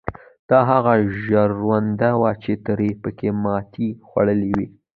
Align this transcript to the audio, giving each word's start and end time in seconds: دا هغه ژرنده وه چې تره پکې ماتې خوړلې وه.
دا 0.49 0.59
هغه 0.71 0.93
ژرنده 1.23 2.11
وه 2.21 2.31
چې 2.43 2.51
تره 2.65 2.87
پکې 3.03 3.29
ماتې 3.43 3.89
خوړلې 4.07 4.51
وه. 4.57 4.65